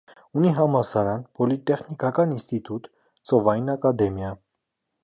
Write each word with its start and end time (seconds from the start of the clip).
Ունի 0.39 0.53
համալսարան, 0.59 1.21
պոլիտեխնիկական 1.41 2.35
ինստիտուտ, 2.37 2.91
ծովային 3.31 3.75
ակադեմիա։ 3.77 4.35